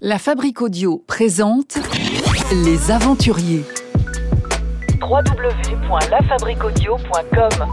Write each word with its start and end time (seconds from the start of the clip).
La 0.00 0.20
Fabrique 0.20 0.62
Audio 0.62 1.02
présente 1.08 1.76
Les 2.52 2.92
Aventuriers. 2.92 3.64
www.lafabriquaudio.com 5.02 7.66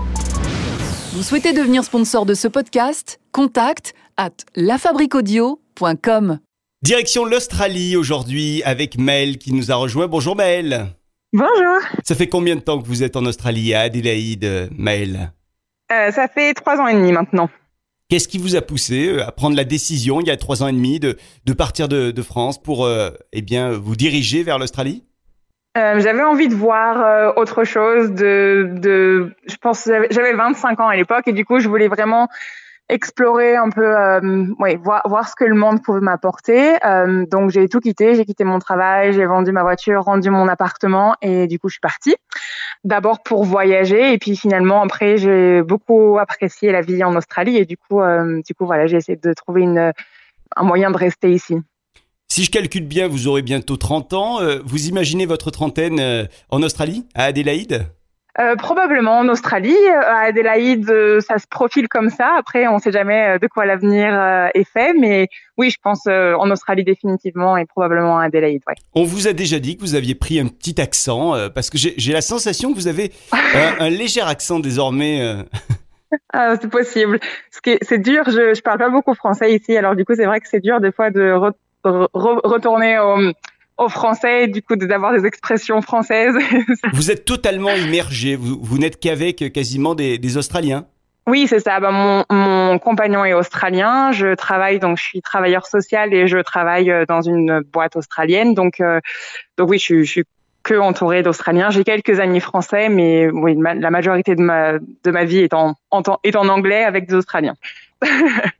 Vous 1.13 1.21
souhaitez 1.21 1.53
devenir 1.53 1.83
sponsor 1.83 2.25
de 2.25 2.33
ce 2.33 2.47
podcast? 2.47 3.19
Contact 3.31 3.93
à 4.17 4.31
lafabriquaudio.com. 4.55 6.39
Direction 6.81 7.25
l'Australie 7.25 7.95
aujourd'hui 7.95 8.63
avec 8.63 8.97
Mel 8.97 9.37
qui 9.37 9.53
nous 9.53 9.71
a 9.71 9.75
rejoint. 9.75 10.07
Bonjour 10.07 10.35
Mel. 10.35 10.87
Bonjour. 11.31 11.77
Ça 12.03 12.15
fait 12.15 12.27
combien 12.27 12.55
de 12.55 12.61
temps 12.61 12.81
que 12.81 12.87
vous 12.87 13.03
êtes 13.03 13.17
en 13.17 13.25
Australie 13.27 13.75
à 13.75 13.81
Adélaïde, 13.81 14.71
Mel? 14.75 15.31
Euh, 15.91 16.09
ça 16.09 16.27
fait 16.27 16.55
trois 16.55 16.77
ans 16.77 16.87
et 16.87 16.95
demi 16.95 17.11
maintenant. 17.11 17.51
Qu'est-ce 18.07 18.27
qui 18.27 18.37
vous 18.37 18.55
a 18.55 18.61
poussé 18.61 19.07
euh, 19.07 19.27
à 19.27 19.31
prendre 19.31 19.55
la 19.55 19.63
décision 19.63 20.21
il 20.21 20.27
y 20.27 20.31
a 20.31 20.37
trois 20.37 20.61
ans 20.61 20.67
et 20.67 20.73
demi 20.73 20.99
de, 20.99 21.17
partir 21.53 21.87
de, 21.87 22.21
France 22.21 22.61
pour 22.61 22.85
euh, 22.85 23.09
eh 23.33 23.41
bien 23.41 23.71
vous 23.71 23.95
diriger 23.95 24.43
vers 24.43 24.59
l'Australie? 24.59 25.03
Euh, 25.75 25.99
j'avais 25.99 26.23
envie 26.23 26.47
de 26.47 26.53
voir 26.53 27.35
autre 27.35 27.63
chose. 27.63 28.11
De, 28.11 29.33
je 29.47 29.55
pense 29.57 29.89
j'avais 30.11 30.33
25 30.33 30.79
ans 30.79 30.87
à 30.87 30.95
l'époque 30.95 31.27
et 31.27 31.33
du 31.33 31.45
coup, 31.45 31.59
je 31.59 31.67
voulais 31.67 31.87
vraiment 31.87 32.29
explorer 32.89 33.55
un 33.55 33.69
peu, 33.69 33.85
euh, 33.85 34.45
voir, 34.83 35.27
ce 35.27 35.35
que 35.35 35.45
le 35.45 35.55
monde 35.55 35.81
pouvait 35.83 36.01
m'apporter. 36.01 36.75
Euh, 36.85 37.25
donc, 37.25 37.49
j'ai 37.49 37.67
tout 37.67 37.79
quitté. 37.79 38.15
J'ai 38.15 38.25
quitté 38.25 38.43
mon 38.43 38.59
travail, 38.59 39.13
j'ai 39.13 39.25
vendu 39.25 39.51
ma 39.51 39.63
voiture, 39.63 40.03
rendu 40.03 40.29
mon 40.29 40.47
appartement 40.47 41.15
et 41.21 41.47
du 41.47 41.59
coup, 41.59 41.69
je 41.69 41.73
suis 41.73 41.81
partie. 41.81 42.15
D'abord 42.83 43.23
pour 43.23 43.43
voyager 43.43 44.13
et 44.13 44.17
puis 44.17 44.37
finalement, 44.37 44.83
après, 44.83 45.17
j'ai 45.17 45.63
beaucoup 45.63 46.17
apprécié 46.19 46.71
la 46.71 46.81
vie 46.81 47.03
en 47.03 47.15
Australie 47.15 47.57
et 47.57 47.65
du 47.65 47.77
coup, 47.77 48.01
euh, 48.01 48.41
du 48.45 48.53
coup, 48.53 48.65
voilà, 48.65 48.85
j'ai 48.85 48.97
essayé 48.97 49.17
de 49.21 49.33
trouver 49.33 49.65
un 49.65 50.63
moyen 50.63 50.91
de 50.91 50.97
rester 50.97 51.31
ici. 51.31 51.55
Si 52.27 52.43
je 52.43 52.51
calcule 52.51 52.85
bien, 52.85 53.07
vous 53.07 53.27
aurez 53.27 53.41
bientôt 53.41 53.77
30 53.77 54.13
ans. 54.13 54.39
Vous 54.65 54.87
imaginez 54.87 55.25
votre 55.25 55.51
trentaine 55.51 56.27
en 56.49 56.63
Australie, 56.63 57.07
à 57.15 57.25
Adélaïde? 57.25 57.87
Euh, 58.37 58.57
probablement 58.57 59.19
en 59.19 59.29
Australie, 59.29 59.73
euh, 59.87 60.01
à 60.01 60.25
Adélaïde, 60.25 60.89
euh, 60.89 61.21
ça 61.21 61.37
se 61.37 61.47
profile 61.47 61.87
comme 61.87 62.09
ça. 62.09 62.35
Après, 62.37 62.67
on 62.67 62.75
ne 62.75 62.79
sait 62.79 62.91
jamais 62.91 63.39
de 63.39 63.47
quoi 63.47 63.65
l'avenir 63.65 64.07
euh, 64.13 64.47
est 64.53 64.69
fait, 64.69 64.93
mais 64.93 65.29
oui, 65.57 65.69
je 65.69 65.77
pense 65.81 66.05
en 66.07 66.51
Australie 66.51 66.83
définitivement 66.83 67.55
et 67.55 67.65
probablement 67.65 68.19
à 68.19 68.25
Adélaïde. 68.25 68.61
Ouais. 68.67 68.73
On 68.93 69.03
vous 69.05 69.27
a 69.29 69.33
déjà 69.33 69.59
dit 69.59 69.77
que 69.77 69.81
vous 69.81 69.95
aviez 69.95 70.15
pris 70.15 70.39
un 70.39 70.47
petit 70.47 70.81
accent, 70.81 71.33
parce 71.53 71.69
que 71.69 71.77
j'ai 71.77 72.11
la 72.11 72.21
sensation 72.21 72.73
que 72.73 72.75
vous 72.75 72.89
avez 72.89 73.13
un, 73.79 73.89
léger 73.89 74.21
accent 74.21 74.59
désormais. 74.59 75.21
Ah, 76.33 76.55
c'est 76.59 76.69
possible. 76.69 77.19
C'est 77.81 77.99
dur. 77.99 78.23
Je, 78.27 78.53
je 78.53 78.61
parle 78.61 78.79
pas 78.79 78.89
beaucoup 78.89 79.13
français 79.15 79.53
ici, 79.53 79.77
alors 79.77 79.95
du 79.95 80.03
coup, 80.03 80.13
c'est 80.13 80.25
vrai 80.25 80.41
que 80.41 80.47
c'est 80.49 80.59
dur 80.59 80.81
des 80.81 80.91
fois 80.91 81.09
de 81.09 81.21
re- 81.21 81.53
re- 81.85 82.41
retourner 82.43 82.99
au, 82.99 83.17
au 83.77 83.89
français, 83.89 84.43
et 84.43 84.47
du 84.47 84.61
coup, 84.61 84.75
d'avoir 84.75 85.13
des 85.13 85.25
expressions 85.25 85.81
françaises. 85.81 86.35
Vous 86.93 87.11
êtes 87.11 87.25
totalement 87.25 87.75
immergé, 87.75 88.35
vous, 88.35 88.57
vous 88.61 88.77
n'êtes 88.77 88.99
qu'avec 88.99 89.41
euh, 89.41 89.49
quasiment 89.49 89.95
des, 89.95 90.17
des 90.17 90.37
Australiens. 90.37 90.85
Oui, 91.27 91.47
c'est 91.47 91.59
ça. 91.59 91.79
Bah, 91.79 91.91
mon, 91.91 92.23
mon 92.29 92.77
compagnon 92.79 93.25
est 93.25 93.33
australien. 93.33 94.11
Je 94.11 94.35
travaille, 94.35 94.79
donc 94.79 94.97
je 94.97 95.03
suis 95.03 95.21
travailleur 95.21 95.65
social 95.65 96.13
et 96.13 96.27
je 96.27 96.37
travaille 96.37 96.91
euh, 96.91 97.05
dans 97.07 97.21
une 97.21 97.61
boîte 97.73 97.95
australienne. 97.95 98.53
Donc, 98.53 98.79
euh, 98.79 98.99
donc 99.57 99.69
oui, 99.69 99.77
je, 99.79 99.83
suis- 99.83 100.05
je 100.05 100.11
suis 100.11 100.23
que 100.63 100.75
entourée 100.75 101.21
d'Australiens. 101.23 101.69
J'ai 101.69 101.83
quelques 101.83 102.19
amis 102.19 102.39
français, 102.39 102.89
mais 102.89 103.29
oui, 103.31 103.55
ma- 103.55 103.73
la 103.75 103.91
majorité 103.91 104.35
de 104.35 104.41
ma 104.41 104.73
de 104.79 105.11
ma 105.11 105.23
vie 105.25 105.39
est 105.39 105.53
en, 105.53 105.75
est 106.23 106.35
en 106.35 106.47
anglais 106.47 106.83
avec 106.83 107.07
des 107.07 107.13
Australiens. 107.15 107.55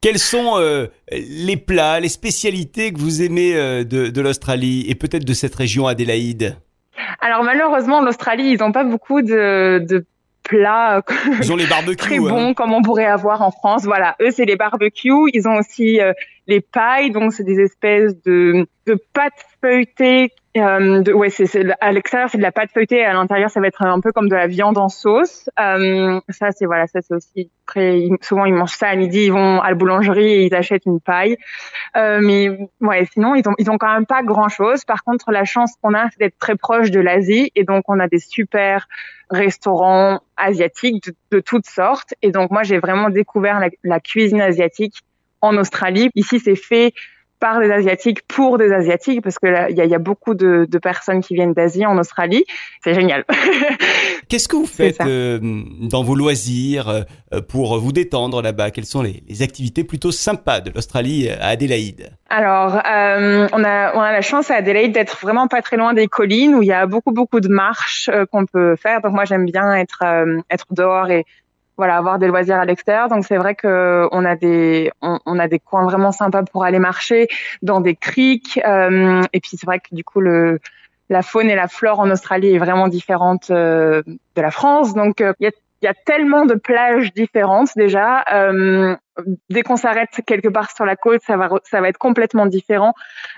Quels 0.02 0.19
sont 0.19 0.58
euh, 0.58 0.88
les 1.11 1.58
plats, 1.58 2.00
les 2.00 2.09
spécialités 2.09 2.91
que 2.94 3.00
vous 3.00 3.22
aimez 3.22 3.55
euh, 3.55 3.83
de, 3.83 4.08
de 4.08 4.22
l'Australie 4.22 4.86
et 4.88 4.95
peut-être 4.95 5.25
de 5.25 5.33
cette 5.33 5.55
région 5.55 5.88
Adélaïde? 5.88 6.58
Alors 7.19 7.44
malheureusement, 7.44 8.02
l'Australie, 8.02 8.52
ils 8.52 8.59
n'ont 8.59 8.72
pas 8.72 8.83
beaucoup 8.83 9.22
de, 9.22 9.83
de 9.88 10.05
plats 10.44 10.97
euh, 10.97 11.02
Ils 11.42 11.52
ont 11.52 11.55
les 11.55 11.67
barbecues. 11.67 11.98
très 11.98 12.17
hein. 12.17 12.21
bons 12.21 12.54
comme 12.54 12.73
on 12.73 12.82
pourrait 12.82 13.05
avoir 13.05 13.42
en 13.42 13.52
France. 13.52 13.83
Voilà, 13.83 14.15
eux 14.21 14.32
c'est 14.32 14.45
les 14.45 14.55
barbecues. 14.55 15.30
Ils 15.33 15.48
ont 15.48 15.58
aussi 15.58 15.99
euh, 15.99 16.14
les 16.48 16.61
pailles, 16.61 17.11
donc 17.11 17.33
c'est 17.33 17.43
des 17.43 17.60
espèces 17.60 18.21
de, 18.23 18.65
de 18.87 18.98
pâtes 19.14 19.45
feuilletées. 19.61 20.31
Euh, 20.58 21.02
de, 21.02 21.11
ouais, 21.11 21.30
c'est, 21.30 21.66
à 21.82 21.92
l'extérieur 21.92 22.30
c'est 22.30 22.38
de 22.38 22.43
la 22.43 22.52
pâte 22.54 22.71
feuilletée, 22.73 23.04
à 23.04 23.14
l'intérieur 23.14 23.49
ça 23.49 23.60
va 23.60 23.67
être 23.67 23.82
un 23.82 23.99
peu 23.99 24.14
comme 24.14 24.30
de 24.30 24.36
la 24.36 24.48
viande 24.48 24.77
en 24.77 24.88
sauce. 24.88 25.49
Euh, 25.60 26.21
ça 26.30 26.52
c'est 26.52 26.66
voilà, 26.66 26.88
ça 26.88 27.02
c'est 27.02 27.14
aussi 27.14 27.52
très. 27.66 28.08
souvent 28.21 28.45
ils 28.45 28.54
mangent 28.54 28.76
ça 28.76 28.88
à 28.88 28.95
midi, 28.95 29.26
ils 29.26 29.33
vont 29.33 29.60
à 29.60 29.70
la 29.70 29.76
boulangerie 29.76 30.32
et 30.32 30.45
ils 30.45 30.55
achètent 30.55 30.86
une 30.86 31.02
paille. 31.02 31.36
Euh, 31.98 32.20
mais 32.21 32.58
ouais, 32.80 33.05
sinon 33.11 33.36
ils 33.36 33.48
ont 33.49 33.54
ils 33.58 33.70
ont 33.70 33.77
quand 33.77 33.93
même 33.93 34.05
pas 34.05 34.23
grand 34.23 34.48
chose. 34.48 34.86
Par 34.86 35.04
contre, 35.04 35.32
la 35.32 35.43
chance 35.43 35.73
qu'on 35.82 35.93
a 35.93 36.10
c'est 36.11 36.20
d'être 36.20 36.39
très 36.39 36.55
proche 36.55 36.89
de 36.89 37.02
l'Asie 37.02 37.52
et 37.55 37.66
donc 37.66 37.83
on 37.89 37.99
a 37.99 38.08
des 38.08 38.20
super 38.20 38.87
restaurants 39.30 40.22
asiatiques 40.37 41.10
de, 41.32 41.39
toutes 41.42 41.66
sortes. 41.66 42.14
Et 42.22 42.32
donc, 42.32 42.52
moi, 42.52 42.61
j'ai 42.61 42.77
vraiment 42.77 43.10
découvert 43.10 43.60
la 43.83 43.99
cuisine 43.99 44.39
asiatique 44.39 45.02
en 45.42 45.58
Australie. 45.58 46.10
Ici, 46.14 46.39
c'est 46.39 46.55
fait 46.55 46.93
par 47.40 47.60
des 47.60 47.72
Asiatiques 47.72 48.26
pour 48.28 48.58
des 48.58 48.72
Asiatiques 48.72 49.22
parce 49.22 49.40
que 49.40 49.48
il 49.70 49.78
y 49.78 49.82
a, 49.82 49.86
il 49.86 49.92
y 49.92 49.96
a 49.96 50.00
beaucoup 50.00 50.34
de, 50.34 50.68
de 50.70 50.78
personnes 50.78 51.22
qui 51.22 51.36
viennent 51.36 51.54
d'Asie 51.54 51.86
en 51.86 51.98
Australie. 51.98 52.46
C'est 52.84 52.94
génial. 52.94 53.26
Qu'est-ce 54.30 54.48
que 54.48 54.56
vous 54.56 54.66
faites 54.66 55.02
euh, 55.02 55.40
dans 55.82 56.04
vos 56.04 56.16
loisirs 56.16 56.90
euh, 56.90 57.42
pour 57.42 57.80
vous 57.80 57.92
détendre 57.92 58.42
là-bas? 58.42 58.72
Quelles 58.72 58.86
sont 58.86 59.02
les, 59.02 59.23
les 59.28 59.42
activités 59.42 59.84
plutôt 59.84 60.12
sympas 60.12 60.62
de 60.62 60.72
l'Australie 60.72 61.30
à 61.30 61.48
Adélaïde? 61.48 62.12
Alors, 62.30 62.76
euh, 62.76 63.48
on, 63.54 63.64
a, 63.64 63.96
on 63.96 64.02
a 64.02 64.12
la 64.12 64.22
chance 64.22 64.50
à 64.50 64.56
Adelaide 64.56 64.94
d'être 64.94 65.20
vraiment 65.22 65.48
pas 65.48 65.62
très 65.62 65.78
loin 65.78 65.94
des 65.94 66.08
collines 66.08 66.56
où 66.56 66.64
il 66.64 66.67
y 66.67 66.73
a 66.73 66.88
beaucoup, 66.88 67.12
beaucoup 67.12 67.40
de 67.40 67.48
marches 67.48 68.10
euh, 68.12 68.26
qu'on 68.26 68.46
peut 68.46 68.76
faire. 68.76 69.02
Donc, 69.02 69.14
moi, 69.14 69.26
j'aime 69.26 69.46
bien 69.46 69.76
être, 69.76 70.00
euh, 70.04 70.40
être 70.50 70.66
dehors 70.72 71.10
et 71.12 71.26
voilà, 71.77 71.97
avoir 71.97 72.19
des 72.19 72.27
loisirs 72.27 72.58
à 72.58 72.65
l'extérieur. 72.65 73.09
Donc, 73.09 73.25
c'est 73.25 73.37
vrai 73.37 73.55
que 73.55 74.08
on 74.11 74.25
a 74.25 74.36
des, 74.36 74.91
on, 75.02 75.39
a 75.39 75.47
des 75.47 75.59
coins 75.59 75.83
vraiment 75.83 76.11
sympas 76.11 76.43
pour 76.43 76.63
aller 76.63 76.80
marcher 76.80 77.27
dans 77.61 77.81
des 77.81 77.95
criques. 77.95 78.59
euh, 78.65 79.21
et 79.33 79.39
puis, 79.39 79.52
c'est 79.58 79.65
vrai 79.65 79.80
que 79.80 79.93
du 79.93 80.03
coup, 80.03 80.21
le, 80.21 80.59
la 81.09 81.21
faune 81.21 81.49
et 81.49 81.55
la 81.55 81.67
flore 81.67 81.99
en 81.99 82.09
Australie 82.09 82.55
est 82.55 82.58
vraiment 82.58 82.87
différente 82.87 83.52
euh, 83.52 84.02
de 84.08 84.41
la 84.41 84.52
France. 84.52 84.93
Donc, 84.93 85.21
euh, 85.21 85.33
il 85.39 85.45
y 85.45 85.47
a 85.47 85.52
il 85.81 85.86
y 85.86 85.87
a 85.87 85.93
tellement 85.93 86.45
de 86.45 86.55
plages 86.55 87.13
différentes 87.13 87.69
déjà. 87.75 88.23
Euh, 88.33 88.95
dès 89.49 89.61
qu'on 89.61 89.75
s'arrête 89.75 90.09
quelque 90.25 90.47
part 90.47 90.71
sur 90.71 90.86
la 90.86 90.95
côte, 90.95 91.21
ça 91.25 91.37
va, 91.37 91.49
ça 91.63 91.81
va 91.81 91.89
être 91.89 91.97
complètement 91.97 92.45
différent. 92.45 92.93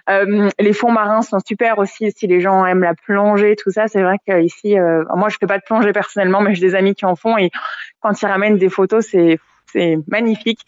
Euh, 0.09 0.49
les 0.59 0.73
fonds 0.73 0.91
marins 0.91 1.21
sont 1.21 1.39
super 1.45 1.77
aussi 1.79 2.11
si 2.11 2.27
les 2.27 2.39
gens 2.39 2.65
aiment 2.65 2.83
la 2.83 2.93
plongée, 2.93 3.55
tout 3.55 3.71
ça. 3.71 3.87
C'est 3.87 4.01
vrai 4.01 4.17
qu'ici, 4.25 4.77
euh, 4.77 5.03
moi 5.15 5.29
je 5.29 5.37
fais 5.39 5.47
pas 5.47 5.57
de 5.57 5.63
plongée 5.63 5.93
personnellement, 5.93 6.41
mais 6.41 6.55
j'ai 6.55 6.61
des 6.61 6.75
amis 6.75 6.95
qui 6.95 7.05
en 7.05 7.15
font 7.15 7.37
et 7.37 7.51
quand 7.99 8.21
ils 8.21 8.27
ramènent 8.27 8.57
des 8.57 8.69
photos, 8.69 9.05
c'est 9.05 9.39
c'est 9.73 9.97
magnifique. 10.07 10.61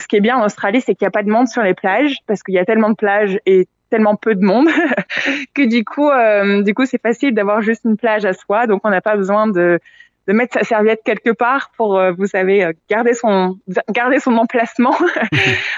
Ce 0.00 0.06
qui 0.06 0.16
est 0.16 0.20
bien 0.20 0.36
en 0.36 0.44
Australie, 0.44 0.80
c'est 0.80 0.94
qu'il 0.94 1.04
n'y 1.04 1.08
a 1.08 1.10
pas 1.10 1.24
de 1.24 1.30
monde 1.30 1.48
sur 1.48 1.62
les 1.62 1.74
plages 1.74 2.18
parce 2.28 2.42
qu'il 2.44 2.54
y 2.54 2.58
a 2.58 2.64
tellement 2.64 2.90
de 2.90 2.94
plages 2.94 3.38
et 3.46 3.66
tellement 3.90 4.16
peu 4.16 4.34
de 4.34 4.44
monde 4.44 4.68
que 5.54 5.62
du 5.68 5.84
coup, 5.84 6.10
euh, 6.10 6.62
du 6.62 6.74
coup, 6.74 6.84
c'est 6.86 7.00
facile 7.00 7.34
d'avoir 7.34 7.62
juste 7.62 7.82
une 7.84 7.96
plage 7.96 8.24
à 8.24 8.32
soi. 8.32 8.66
Donc, 8.66 8.80
on 8.84 8.90
n'a 8.90 9.00
pas 9.00 9.16
besoin 9.16 9.46
de 9.46 9.78
de 10.26 10.32
mettre 10.32 10.58
sa 10.58 10.64
serviette 10.64 11.00
quelque 11.04 11.30
part 11.30 11.70
pour, 11.76 11.98
euh, 11.98 12.12
vous 12.16 12.26
savez, 12.26 12.64
euh, 12.64 12.72
garder 12.88 13.14
son 13.14 13.58
garder 13.90 14.20
son 14.20 14.36
emplacement. 14.36 14.94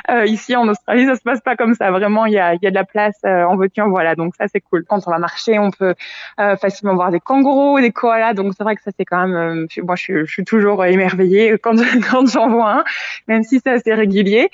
Euh, 0.08 0.24
ici 0.26 0.54
en 0.54 0.68
Australie, 0.68 1.04
ça 1.06 1.16
se 1.16 1.22
passe 1.22 1.40
pas 1.40 1.56
comme 1.56 1.74
ça. 1.74 1.90
Vraiment, 1.90 2.26
il 2.26 2.32
y 2.34 2.38
a, 2.38 2.54
il 2.54 2.60
y 2.62 2.66
a 2.68 2.70
de 2.70 2.74
la 2.76 2.84
place 2.84 3.16
euh, 3.24 3.42
en 3.44 3.58
en 3.60 3.88
voilà. 3.88 4.14
Donc 4.14 4.34
ça, 4.38 4.46
c'est 4.46 4.60
cool. 4.60 4.84
Quand 4.88 5.00
on 5.06 5.10
va 5.10 5.18
marcher, 5.18 5.58
on 5.58 5.72
peut 5.72 5.94
euh, 6.38 6.56
facilement 6.56 6.94
voir 6.94 7.10
des 7.10 7.18
kangourous, 7.18 7.80
des 7.80 7.90
koalas. 7.90 8.34
Donc 8.34 8.52
c'est 8.56 8.62
vrai 8.62 8.76
que 8.76 8.82
ça, 8.82 8.92
c'est 8.96 9.04
quand 9.04 9.26
même. 9.26 9.34
euh, 9.36 9.66
moi, 9.82 9.96
je, 9.96 10.02
suis- 10.02 10.26
je 10.26 10.32
suis 10.32 10.44
toujours 10.44 10.84
émerveillée 10.84 11.58
quand 11.62 11.74
quand 12.08 12.24
j'en 12.26 12.48
vois 12.50 12.70
un, 12.72 12.84
même 13.26 13.42
si 13.42 13.58
c'est 13.64 13.72
assez 13.72 13.92
régulier. 13.94 14.48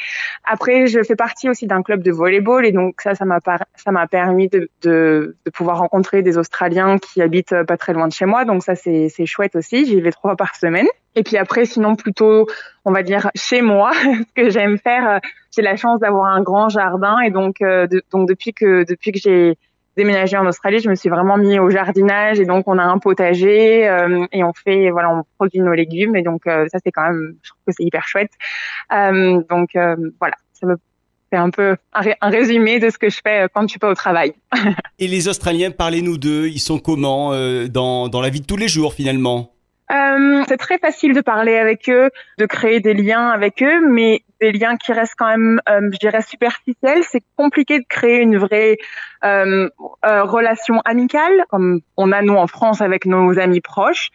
Après, 0.45 0.87
je 0.87 1.03
fais 1.03 1.17
partie 1.17 1.51
aussi 1.51 1.67
d'un 1.67 1.83
club 1.83 2.03
de 2.03 2.13
volleyball 2.13 2.65
et 2.65 2.73
donc 2.73 3.01
ça, 3.03 3.15
ça 3.15 3.27
m'a 3.27 3.39
ça 3.77 3.91
m'a 3.93 4.07
permis 4.07 4.49
de, 4.49 4.71
de 4.83 5.37
de 5.45 5.51
pouvoir 5.51 5.79
rencontrer 5.79 6.23
des 6.23 6.39
Australiens 6.39 6.97
qui 6.99 7.21
habitent 7.21 7.63
pas 7.65 7.77
très 7.77 7.93
loin 7.93 8.09
de 8.09 8.13
chez 8.15 8.25
moi. 8.25 8.47
Donc 8.47 8.63
ça, 8.63 8.75
c'est 8.75 9.09
c'est 9.11 9.27
chouette 9.27 9.55
aussi. 9.57 9.82
J'y 9.87 10.01
vais 10.01 10.11
trois 10.13 10.31
fois 10.31 10.37
par 10.37 10.55
semaine. 10.57 10.87
Et 11.15 11.23
puis 11.23 11.37
après, 11.37 11.67
sinon 11.67 11.95
plutôt, 11.95 12.47
on 12.87 12.93
va 12.93 13.03
dire 13.03 13.31
chez 13.35 13.61
moi, 13.63 13.93
ce 14.03 14.33
que 14.35 14.49
j'aime 14.51 14.79
faire. 14.79 15.09
euh, 15.11 15.19
J'ai 15.55 15.63
la 15.63 15.77
chance 15.77 16.01
d'avoir 16.01 16.27
un 16.33 16.41
grand 16.43 16.69
jardin 16.71 17.19
et 17.21 17.31
donc 17.31 17.57
euh, 17.61 17.87
donc 18.11 18.29
depuis 18.29 18.53
que 18.55 18.85
depuis 18.89 19.13
que 19.13 19.19
j'ai 19.19 19.59
déménagé 19.95 20.39
en 20.39 20.47
Australie, 20.47 20.81
je 20.81 20.89
me 20.89 20.95
suis 20.95 21.11
vraiment 21.11 21.37
mis 21.37 21.59
au 21.59 21.69
jardinage 21.69 22.41
et 22.41 22.47
donc 22.47 22.67
on 22.67 22.79
a 22.79 22.83
un 22.83 22.97
potager 22.99 23.87
euh, 23.87 24.25
et 24.33 24.43
on 24.43 24.55
fait 24.55 24.89
voilà 24.91 25.11
on 25.11 25.23
produit 25.37 25.61
nos 25.61 25.75
légumes 25.75 26.17
et 26.17 26.23
donc 26.23 26.45
ça 26.47 26.79
c'est 26.83 26.91
quand 26.91 27.03
même 27.03 27.35
je 27.43 27.51
trouve 27.51 27.61
que 27.67 27.73
c'est 27.77 27.85
hyper 27.85 28.07
chouette. 28.09 28.31
Donc 29.51 29.71
voilà, 29.75 30.35
ça 30.55 30.67
me 30.67 30.77
fait 31.31 31.37
un 31.37 31.51
peu 31.51 31.77
un, 31.93 32.01
ré- 32.01 32.17
un 32.21 32.31
résumé 32.31 32.79
de 32.79 32.91
ce 32.91 32.99
que 32.99 33.11
je 33.11 33.21
fais 33.23 33.47
quand 33.53 33.63
je 33.63 33.69
suis 33.69 33.79
pas 33.79 33.91
au 33.91 33.95
travail. 33.95 34.33
Et 34.99 35.09
les 35.09 35.29
Australiens, 35.29 35.71
parlez-nous 35.71 36.17
d'eux. 36.19 36.47
Ils 36.49 36.59
sont 36.61 36.79
comment 36.79 37.33
dans, 37.69 38.09
dans 38.09 38.21
la 38.23 38.31
vie 38.31 38.41
de 38.41 38.47
tous 38.47 38.57
les 38.57 38.69
jours 38.69 38.95
finalement? 38.95 39.52
Euh, 39.93 40.43
c'est 40.49 40.57
très 40.57 40.79
facile 40.79 41.13
de 41.13 41.21
parler 41.21 41.57
avec 41.57 41.89
eux, 41.91 42.11
de 42.39 42.47
créer 42.47 42.81
des 42.81 42.95
liens 42.95 43.29
avec 43.29 43.63
eux, 43.63 43.87
mais 43.87 44.23
des 44.41 44.53
liens 44.53 44.77
qui 44.77 44.93
restent 44.93 45.17
quand 45.19 45.27
même, 45.27 45.61
euh, 45.69 45.91
je 45.93 45.99
dirais, 45.99 46.23
superficiels. 46.23 47.03
C'est 47.03 47.23
compliqué 47.37 47.79
de 47.79 47.85
créer 47.89 48.21
une 48.21 48.39
vraie 48.39 48.79
euh, 49.25 49.69
relation 50.03 50.81
amicale, 50.85 51.45
comme 51.51 51.81
on 51.97 52.11
a 52.11 52.23
nous 52.23 52.35
en 52.35 52.47
France 52.47 52.81
avec 52.81 53.05
nos 53.05 53.39
amis 53.39 53.61
proches. 53.61 54.11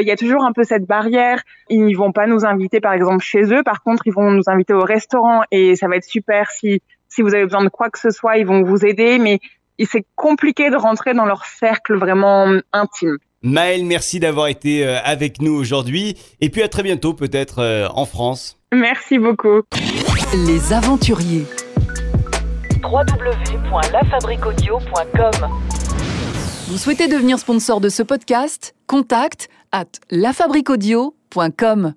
Il 0.00 0.06
y 0.06 0.10
a 0.10 0.16
toujours 0.16 0.44
un 0.44 0.52
peu 0.52 0.64
cette 0.64 0.86
barrière. 0.86 1.42
Ils 1.68 1.84
ne 1.84 1.94
vont 1.94 2.12
pas 2.12 2.26
nous 2.26 2.46
inviter, 2.46 2.80
par 2.80 2.94
exemple, 2.94 3.22
chez 3.22 3.52
eux. 3.52 3.62
Par 3.62 3.82
contre, 3.82 4.06
ils 4.06 4.12
vont 4.12 4.30
nous 4.30 4.44
inviter 4.46 4.72
au 4.72 4.84
restaurant 4.84 5.42
et 5.50 5.76
ça 5.76 5.86
va 5.86 5.96
être 5.96 6.04
super 6.04 6.50
si 6.50 6.80
si 7.08 7.20
vous 7.20 7.34
avez 7.34 7.44
besoin 7.44 7.62
de 7.62 7.68
quoi 7.68 7.90
que 7.90 7.98
ce 7.98 8.08
soit, 8.08 8.38
ils 8.38 8.46
vont 8.46 8.62
vous 8.62 8.86
aider. 8.86 9.18
Mais 9.18 9.38
c'est 9.84 10.06
compliqué 10.14 10.70
de 10.70 10.76
rentrer 10.76 11.12
dans 11.12 11.26
leur 11.26 11.44
cercle 11.44 11.96
vraiment 11.96 12.46
intime. 12.72 13.18
Maëlle, 13.42 13.84
merci 13.84 14.20
d'avoir 14.20 14.46
été 14.46 14.86
euh, 14.86 14.98
avec 15.04 15.42
nous 15.42 15.52
aujourd'hui. 15.52 16.16
Et 16.40 16.48
puis 16.48 16.62
à 16.62 16.68
très 16.68 16.84
bientôt, 16.84 17.12
peut-être 17.12 17.58
euh, 17.58 17.88
en 17.94 18.06
France. 18.06 18.56
Merci 18.72 19.18
beaucoup. 19.18 19.62
Les 20.46 20.72
aventuriers. 20.72 21.44
www.lafabriquaudio.com 22.84 25.48
Vous 26.68 26.78
souhaitez 26.78 27.08
devenir 27.08 27.40
sponsor 27.40 27.80
de 27.80 27.88
ce 27.88 28.04
podcast? 28.04 28.76
Contact 28.86 29.48
à 29.72 29.86
lafabriquaudio.com. 30.10 31.94